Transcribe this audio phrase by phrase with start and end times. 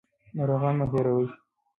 [0.35, 1.27] ناروغان مه هېروئ.